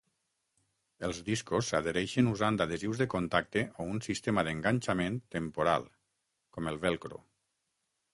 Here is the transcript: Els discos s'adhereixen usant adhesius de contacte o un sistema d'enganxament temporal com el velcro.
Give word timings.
Els 1.07 1.17
discos 1.25 1.67
s'adhereixen 1.73 2.31
usant 2.31 2.57
adhesius 2.65 3.01
de 3.01 3.07
contacte 3.15 3.63
o 3.83 3.87
un 3.97 4.01
sistema 4.07 4.45
d'enganxament 4.49 5.19
temporal 5.37 5.87
com 6.57 6.71
el 6.73 6.81
velcro. 6.87 7.21